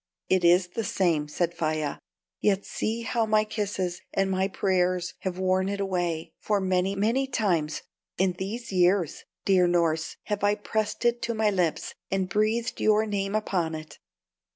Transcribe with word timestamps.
"It 0.29 0.43
is 0.43 0.69
the 0.69 0.83
same." 0.83 1.27
said 1.27 1.53
Faia, 1.53 1.99
"yet 2.39 2.65
see 2.65 3.03
how 3.03 3.27
my 3.27 3.43
kisses 3.43 4.01
and 4.11 4.31
my 4.31 4.47
prayers 4.47 5.13
have 5.19 5.37
worn 5.37 5.69
it 5.69 5.79
away; 5.79 6.33
for 6.39 6.59
many, 6.59 6.95
many 6.95 7.27
times 7.27 7.83
in 8.17 8.33
these 8.39 8.71
years, 8.71 9.25
dear 9.45 9.67
Norss, 9.67 10.15
have 10.23 10.43
I 10.43 10.55
pressed 10.55 11.05
it 11.05 11.21
to 11.21 11.35
my 11.35 11.51
lips 11.51 11.93
and 12.09 12.27
breathed 12.27 12.81
your 12.81 13.05
name 13.05 13.35
upon 13.35 13.75
it. 13.75 13.99